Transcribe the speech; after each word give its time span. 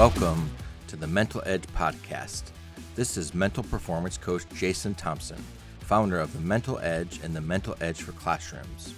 Welcome 0.00 0.50
to 0.86 0.96
the 0.96 1.06
Mental 1.06 1.42
Edge 1.44 1.66
Podcast. 1.76 2.52
This 2.94 3.18
is 3.18 3.34
mental 3.34 3.62
performance 3.62 4.16
coach 4.16 4.44
Jason 4.54 4.94
Thompson, 4.94 5.36
founder 5.80 6.18
of 6.18 6.32
the 6.32 6.40
Mental 6.40 6.78
Edge 6.78 7.20
and 7.22 7.36
the 7.36 7.40
Mental 7.42 7.76
Edge 7.82 8.00
for 8.00 8.12
Classrooms. 8.12 8.94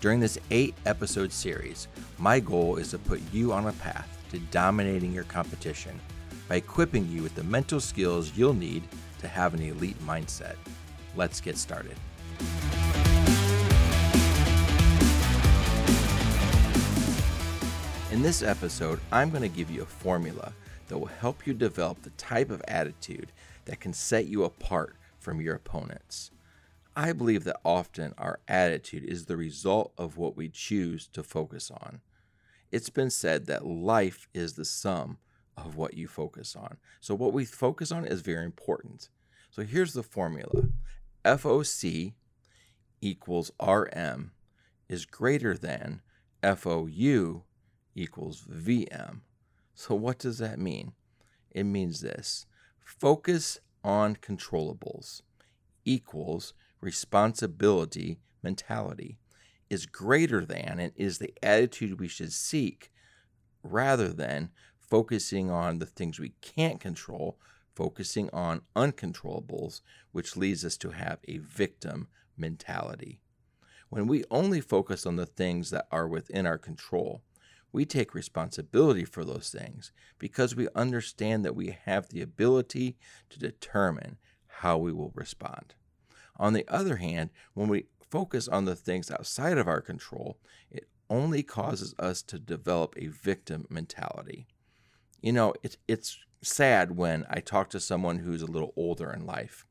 During 0.00 0.18
this 0.18 0.40
eight 0.50 0.74
episode 0.86 1.30
series, 1.30 1.86
my 2.18 2.40
goal 2.40 2.78
is 2.78 2.90
to 2.90 2.98
put 2.98 3.20
you 3.32 3.52
on 3.52 3.68
a 3.68 3.72
path 3.74 4.08
to 4.32 4.40
dominating 4.50 5.12
your 5.12 5.22
competition 5.22 6.00
by 6.48 6.56
equipping 6.56 7.08
you 7.08 7.22
with 7.22 7.36
the 7.36 7.44
mental 7.44 7.78
skills 7.78 8.32
you'll 8.34 8.52
need 8.52 8.82
to 9.20 9.28
have 9.28 9.54
an 9.54 9.62
elite 9.62 10.04
mindset. 10.04 10.56
Let's 11.14 11.40
get 11.40 11.58
started. 11.58 11.94
In 18.12 18.22
this 18.22 18.42
episode, 18.42 18.98
I'm 19.12 19.30
going 19.30 19.42
to 19.42 19.48
give 19.48 19.70
you 19.70 19.82
a 19.82 19.86
formula 19.86 20.52
that 20.88 20.98
will 20.98 21.06
help 21.06 21.46
you 21.46 21.54
develop 21.54 22.02
the 22.02 22.10
type 22.10 22.50
of 22.50 22.60
attitude 22.66 23.30
that 23.66 23.78
can 23.78 23.92
set 23.92 24.26
you 24.26 24.42
apart 24.42 24.96
from 25.20 25.40
your 25.40 25.54
opponents. 25.54 26.32
I 26.96 27.12
believe 27.12 27.44
that 27.44 27.60
often 27.64 28.12
our 28.18 28.40
attitude 28.48 29.04
is 29.04 29.26
the 29.26 29.36
result 29.36 29.92
of 29.96 30.16
what 30.16 30.36
we 30.36 30.48
choose 30.48 31.06
to 31.12 31.22
focus 31.22 31.70
on. 31.70 32.00
It's 32.72 32.90
been 32.90 33.10
said 33.10 33.46
that 33.46 33.64
life 33.64 34.26
is 34.34 34.54
the 34.54 34.64
sum 34.64 35.18
of 35.56 35.76
what 35.76 35.94
you 35.94 36.08
focus 36.08 36.56
on. 36.56 36.78
So, 37.00 37.14
what 37.14 37.32
we 37.32 37.44
focus 37.44 37.92
on 37.92 38.04
is 38.04 38.22
very 38.22 38.44
important. 38.44 39.08
So, 39.52 39.62
here's 39.62 39.92
the 39.92 40.02
formula 40.02 40.70
FOC 41.24 42.14
equals 43.00 43.52
RM 43.64 44.32
is 44.88 45.06
greater 45.06 45.56
than 45.56 46.02
FOU 46.42 47.44
equals 47.94 48.42
VM. 48.42 49.20
So, 49.74 49.94
what 49.94 50.18
does 50.18 50.38
that 50.38 50.58
mean? 50.58 50.92
It 51.50 51.64
means 51.64 52.00
this 52.00 52.46
focus 52.84 53.60
on 53.82 54.16
controllables 54.16 55.22
equals 55.84 56.52
responsibility 56.80 58.18
mentality 58.42 59.16
is 59.68 59.86
greater 59.86 60.44
than 60.44 60.78
and 60.78 60.92
is 60.96 61.18
the 61.18 61.32
attitude 61.42 62.00
we 62.00 62.08
should 62.08 62.32
seek 62.32 62.90
rather 63.62 64.08
than 64.08 64.50
focusing 64.78 65.50
on 65.50 65.78
the 65.78 65.86
things 65.86 66.18
we 66.18 66.34
can't 66.40 66.80
control, 66.80 67.38
focusing 67.74 68.28
on 68.30 68.62
uncontrollables, 68.74 69.80
which 70.12 70.36
leads 70.36 70.64
us 70.64 70.76
to 70.76 70.90
have 70.90 71.18
a 71.28 71.38
victim 71.38 72.08
mentality. 72.36 73.20
When 73.88 74.06
we 74.06 74.24
only 74.30 74.60
focus 74.60 75.06
on 75.06 75.16
the 75.16 75.26
things 75.26 75.70
that 75.70 75.86
are 75.90 76.08
within 76.08 76.46
our 76.46 76.58
control, 76.58 77.22
we 77.72 77.84
take 77.84 78.14
responsibility 78.14 79.04
for 79.04 79.24
those 79.24 79.50
things 79.50 79.92
because 80.18 80.56
we 80.56 80.68
understand 80.74 81.44
that 81.44 81.54
we 81.54 81.76
have 81.84 82.08
the 82.08 82.22
ability 82.22 82.96
to 83.28 83.38
determine 83.38 84.18
how 84.46 84.76
we 84.76 84.92
will 84.92 85.12
respond. 85.14 85.74
On 86.36 86.52
the 86.52 86.66
other 86.68 86.96
hand, 86.96 87.30
when 87.54 87.68
we 87.68 87.86
focus 88.10 88.48
on 88.48 88.64
the 88.64 88.74
things 88.74 89.10
outside 89.10 89.58
of 89.58 89.68
our 89.68 89.80
control, 89.80 90.38
it 90.70 90.88
only 91.08 91.42
causes 91.42 91.94
us 91.98 92.22
to 92.22 92.38
develop 92.38 92.94
a 92.96 93.06
victim 93.08 93.66
mentality. 93.68 94.46
You 95.20 95.32
know, 95.32 95.54
it's 95.62 95.76
it's 95.86 96.18
sad 96.42 96.96
when 96.96 97.26
I 97.28 97.40
talk 97.40 97.68
to 97.70 97.80
someone 97.80 98.18
who's 98.20 98.42
a 98.42 98.50
little 98.50 98.72
older 98.76 99.12
in 99.12 99.26
life 99.26 99.66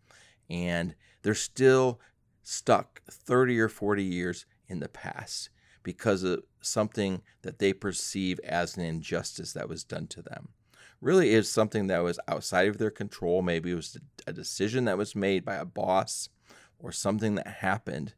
and 0.50 0.96
they're 1.22 1.34
still 1.34 2.00
stuck 2.44 3.02
30 3.10 3.60
or 3.60 3.70
40 3.70 4.04
years 4.04 4.46
in 4.68 4.80
the 4.80 4.90
past 4.90 5.50
because 5.84 6.24
of 6.24 6.44
something 6.62 7.22
that 7.42 7.60
they 7.60 7.74
perceive 7.74 8.40
as 8.40 8.78
an 8.78 8.84
injustice 8.84 9.54
that 9.54 9.70
was 9.70 9.84
done 9.84 10.08
to 10.08 10.22
them. 10.22 10.50
Really 11.02 11.30
is 11.30 11.50
something 11.50 11.88
that 11.88 12.04
was 12.04 12.20
outside 12.28 12.68
of 12.68 12.78
their 12.78 12.92
control. 12.92 13.42
Maybe 13.42 13.72
it 13.72 13.76
was 13.76 13.98
a 14.28 14.34
decision 14.34 14.86
that 14.86 14.98
was 14.98 15.16
made 15.16 15.46
by 15.46 15.56
a 15.56 15.66
boss 15.66 16.30
or 16.78 16.92
something 16.92 17.36
that 17.36 17.48
happened, 17.48 18.14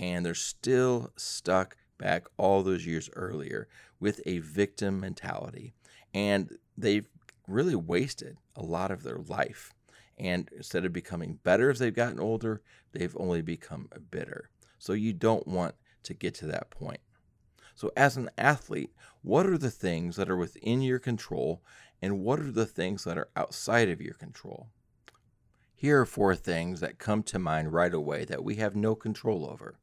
and 0.00 0.26
they're 0.26 0.34
still 0.34 1.12
stuck 1.16 1.76
back 1.98 2.26
all 2.36 2.62
those 2.62 2.86
years 2.86 3.08
earlier 3.14 3.68
with 4.00 4.20
a 4.26 4.38
victim 4.38 5.00
mentality. 5.00 5.74
And 6.12 6.58
they've 6.76 7.08
really 7.46 7.76
wasted 7.76 8.36
a 8.56 8.62
lot 8.62 8.90
of 8.90 9.02
their 9.02 9.18
life. 9.18 9.72
And 10.18 10.48
instead 10.56 10.84
of 10.84 10.92
becoming 10.92 11.38
better 11.42 11.70
as 11.70 11.78
they've 11.78 11.94
gotten 11.94 12.20
older, 12.20 12.62
they've 12.92 13.16
only 13.18 13.42
become 13.42 13.88
bitter. 14.10 14.50
So 14.78 14.92
you 14.92 15.12
don't 15.12 15.46
want 15.46 15.74
to 16.04 16.14
get 16.14 16.34
to 16.36 16.46
that 16.46 16.70
point. 16.70 17.00
So, 17.74 17.90
as 17.96 18.16
an 18.16 18.30
athlete, 18.38 18.92
what 19.22 19.46
are 19.46 19.58
the 19.58 19.70
things 19.70 20.16
that 20.16 20.30
are 20.30 20.36
within 20.36 20.80
your 20.80 20.98
control 20.98 21.62
and 22.00 22.20
what 22.20 22.38
are 22.38 22.52
the 22.52 22.66
things 22.66 23.04
that 23.04 23.18
are 23.18 23.30
outside 23.34 23.88
of 23.88 24.00
your 24.00 24.14
control? 24.14 24.68
Here 25.74 26.00
are 26.00 26.06
four 26.06 26.36
things 26.36 26.80
that 26.80 26.98
come 26.98 27.22
to 27.24 27.38
mind 27.38 27.72
right 27.72 27.92
away 27.92 28.24
that 28.24 28.44
we 28.44 28.56
have 28.56 28.76
no 28.76 28.94
control 28.94 29.48
over. 29.50 29.78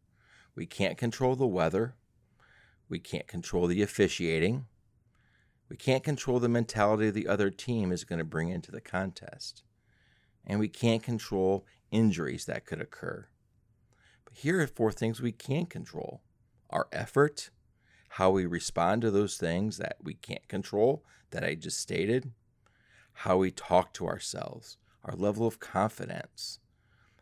We 0.55 0.65
can't 0.65 0.97
control 0.97 1.35
the 1.35 1.47
weather. 1.47 1.95
We 2.87 2.99
can't 2.99 3.27
control 3.27 3.67
the 3.67 3.81
officiating. 3.81 4.65
We 5.69 5.77
can't 5.77 6.03
control 6.03 6.39
the 6.39 6.49
mentality 6.49 7.09
the 7.09 7.27
other 7.27 7.49
team 7.49 7.91
is 7.91 8.03
going 8.03 8.19
to 8.19 8.25
bring 8.25 8.49
into 8.49 8.71
the 8.71 8.81
contest. 8.81 9.63
And 10.45 10.59
we 10.59 10.67
can't 10.67 11.03
control 11.03 11.65
injuries 11.91 12.45
that 12.45 12.65
could 12.65 12.81
occur. 12.81 13.27
Here 14.33 14.61
are 14.61 14.67
four 14.67 14.91
things 14.91 15.21
we 15.21 15.33
can 15.33 15.65
control 15.65 16.21
our 16.69 16.87
effort, 16.93 17.49
how 18.09 18.31
we 18.31 18.45
respond 18.45 19.01
to 19.01 19.11
those 19.11 19.35
things 19.37 19.77
that 19.77 19.97
we 20.01 20.13
can't 20.13 20.47
control, 20.47 21.03
that 21.31 21.43
I 21.43 21.55
just 21.55 21.79
stated, 21.79 22.31
how 23.13 23.37
we 23.37 23.51
talk 23.51 23.93
to 23.95 24.07
ourselves, 24.07 24.77
our 25.03 25.15
level 25.15 25.45
of 25.45 25.59
confidence, 25.59 26.59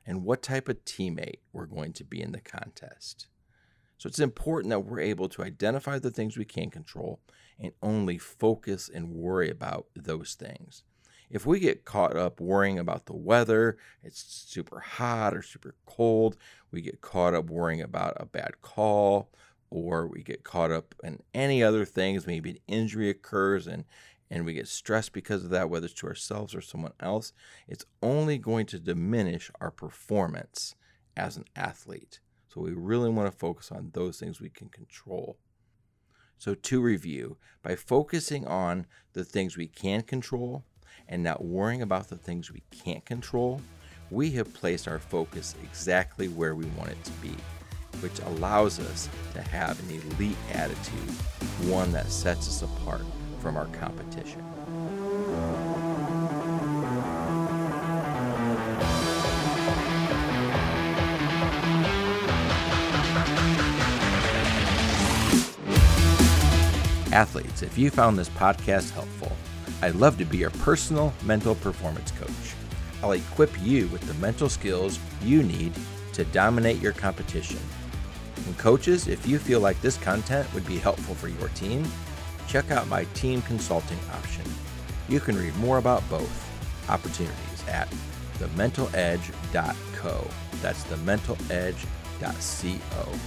and 0.06 0.24
what 0.24 0.44
type 0.44 0.70
of 0.70 0.86
teammate 0.86 1.40
we're 1.52 1.66
going 1.66 1.94
to 1.94 2.04
be 2.04 2.22
in 2.22 2.32
the 2.32 2.42
contest. 2.42 3.28
So 3.98 4.08
it's 4.08 4.20
important 4.20 4.70
that 4.70 4.86
we're 4.86 5.00
able 5.00 5.30
to 5.30 5.44
identify 5.44 6.00
the 6.00 6.12
things 6.12 6.38
we 6.38 6.46
can 6.46 6.70
control 6.70 7.20
and 7.60 7.74
only 7.82 8.18
focus 8.18 8.90
and 8.94 9.10
worry 9.10 9.50
about 9.50 9.88
those 9.96 10.36
things. 10.36 10.84
If 11.30 11.46
we 11.46 11.60
get 11.60 11.86
caught 11.86 12.16
up 12.16 12.42
worrying 12.42 12.80
about 12.80 13.06
the 13.06 13.16
weather, 13.16 13.78
it's 14.04 14.20
super 14.48 14.80
hot 14.80 15.36
or 15.36 15.44
super 15.44 15.76
cold, 15.86 16.38
we 16.72 16.82
get 16.82 17.02
caught 17.02 17.36
up 17.36 17.50
worrying 17.50 17.82
about 17.82 18.18
a 18.18 18.26
bad 18.26 18.62
call, 18.62 19.30
or 19.70 20.08
we 20.08 20.24
get 20.24 20.44
caught 20.44 20.72
up 20.72 20.96
in 21.04 21.22
any 21.34 21.62
other 21.62 21.86
things, 21.86 22.26
maybe 22.26 22.52
an 22.52 22.58
injury 22.68 23.10
occurs 23.10 23.68
and 23.68 23.86
and 24.32 24.46
we 24.46 24.54
get 24.54 24.68
stressed 24.68 25.12
because 25.12 25.44
of 25.44 25.50
that, 25.50 25.72
whether 25.72 25.86
it's 25.86 25.96
to 25.96 26.08
ourselves 26.08 26.54
or 26.54 26.62
someone 26.62 26.94
else, 27.00 27.34
it's 27.68 27.86
only 28.04 28.38
going 28.38 28.68
to 28.68 28.80
diminish 28.80 29.50
our 29.60 29.72
performance 29.72 30.76
as 31.18 31.36
an 31.36 31.46
athlete. 31.56 32.20
So 32.48 32.62
we 32.62 32.74
really 32.74 33.10
want 33.10 33.32
to 33.32 33.36
focus 33.36 33.72
on 33.72 33.90
those 33.94 34.20
things 34.20 34.40
we 34.40 34.50
can 34.50 34.70
control. 34.70 35.38
So, 36.38 36.56
to 36.56 36.82
review, 36.82 37.38
by 37.62 37.76
focusing 37.76 38.48
on 38.48 38.86
the 39.12 39.26
things 39.26 39.58
we 39.58 39.68
can 39.68 40.04
control 40.04 40.64
and 41.08 41.24
not 41.24 41.44
worrying 41.44 41.82
about 41.82 42.10
the 42.10 42.18
things 42.18 42.52
we 42.52 42.64
can't 42.72 43.06
control, 43.06 43.62
we 44.12 44.32
have 44.32 44.54
placed 44.54 44.88
our 44.88 45.00
focus 45.00 45.56
exactly 45.64 46.28
where 46.28 46.56
we 46.56 46.66
want 46.66 46.92
it 46.92 47.04
to 47.04 47.12
be 47.14 47.36
which 48.02 48.20
allows 48.20 48.80
us 48.80 49.10
to 49.34 49.42
have 49.42 49.80
an 49.82 50.02
elite 50.14 50.38
attitude, 50.54 51.10
one 51.68 51.92
that 51.92 52.10
sets 52.10 52.48
us 52.48 52.62
apart 52.62 53.02
from 53.42 53.58
our 53.58 53.68
competition. 53.68 54.44
Athletes, 67.12 67.64
if 67.64 67.78
you 67.78 67.90
found 67.90 68.18
this 68.18 68.30
podcast 68.30 68.92
helpful, 68.92 69.36
I'd 69.82 69.96
love 69.96 70.18
to 70.18 70.26
be 70.26 70.38
your 70.38 70.50
personal 70.50 71.14
mental 71.24 71.56
performance 71.56 72.12
coach. 72.12 72.56
I'll 73.02 73.14
equip 73.14 73.52
you 73.62 73.88
with 73.88 74.02
the 74.02 74.14
mental 74.16 74.50
skills 74.50 75.00
you 75.24 75.44
need 75.44 75.74
to 76.14 76.26
dominate 76.26 76.82
your 76.82 76.94
competition 76.94 77.60
and 78.50 78.58
coaches, 78.58 79.08
if 79.08 79.26
you 79.28 79.38
feel 79.38 79.60
like 79.60 79.80
this 79.82 79.98
content 79.98 80.52
would 80.54 80.66
be 80.66 80.78
helpful 80.78 81.16
for 81.16 81.28
your 81.28 81.50
team, 81.50 81.86
check 82.48 82.72
out 82.72 82.88
my 82.88 83.04
team 83.14 83.42
consulting 83.44 84.00
option. 84.12 84.44
You 85.08 85.20
can 85.20 85.38
read 85.38 85.56
more 85.58 85.78
about 85.78 86.08
both 86.10 86.90
opportunities 86.90 87.68
at 87.68 87.88
thementaledge.co. 88.40 90.28
That's 90.62 90.84
thementaledge.co. 90.86 93.20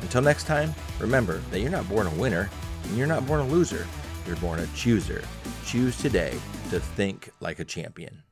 Until 0.00 0.22
next 0.22 0.44
time, 0.44 0.74
remember 0.98 1.38
that 1.50 1.60
you're 1.60 1.70
not 1.70 1.88
born 1.88 2.06
a 2.06 2.14
winner 2.14 2.48
and 2.84 2.96
you're 2.96 3.06
not 3.06 3.26
born 3.26 3.40
a 3.40 3.46
loser. 3.46 3.86
You're 4.26 4.36
born 4.36 4.60
a 4.60 4.66
chooser. 4.68 5.22
Choose 5.64 5.96
today 5.98 6.38
to 6.70 6.80
think 6.80 7.30
like 7.40 7.58
a 7.58 7.64
champion. 7.64 8.22